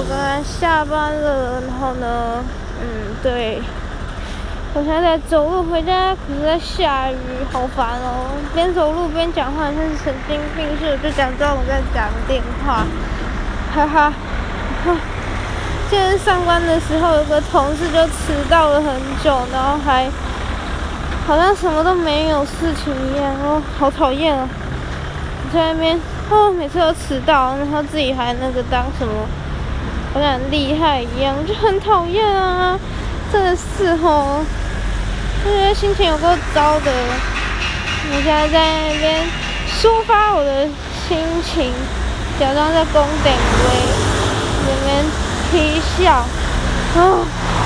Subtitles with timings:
[0.00, 2.42] 我刚刚下班了，然后呢，
[2.80, 3.60] 嗯，对，
[4.72, 7.16] 我现在走路回家，可是在下雨，
[7.52, 8.32] 好烦哦。
[8.54, 12.86] 边走路边讲话，像是神经病似的，就假装我在讲电话，
[13.74, 14.12] 哈哈。
[15.90, 18.90] 今天上班的时候，有个同事就迟到了很
[19.22, 20.08] 久，然后还
[21.26, 24.48] 好像什么都没有事情一样，哦，好讨厌啊！
[25.52, 29.12] 在那边哦，每次都迟到，然后自己还那个当什么？
[30.12, 32.78] 好像很厉害一样，就很讨厌啊！
[33.32, 34.44] 真的是吼，
[35.44, 36.90] 我觉得心情有够糟的。
[38.12, 39.24] 我现在在那边
[39.80, 40.66] 抒发我的
[41.08, 41.72] 心情，
[42.40, 43.68] 假装在宫顶威，
[44.66, 45.04] 里面
[45.52, 46.24] 踢笑，
[46.96, 47.59] 啊。